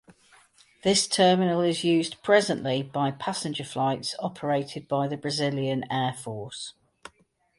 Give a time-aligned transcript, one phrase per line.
[0.83, 6.73] This terminal is used presently by passenger flights operated by the Brazilian Air Force.